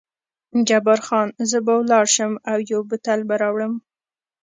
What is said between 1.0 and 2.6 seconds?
خان: زه به ولاړ شم او